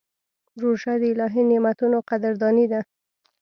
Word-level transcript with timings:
روژه 0.61 0.93
د 1.01 1.03
الهي 1.13 1.43
نعمتونو 1.49 1.97
قدرداني 2.09 2.65
ده. 2.71 2.81